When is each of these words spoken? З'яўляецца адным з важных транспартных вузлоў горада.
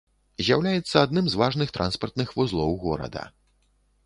З'яўляецца 0.45 1.03
адным 1.07 1.25
з 1.33 1.41
важных 1.41 1.75
транспартных 1.77 2.33
вузлоў 2.41 2.75
горада. 2.89 3.23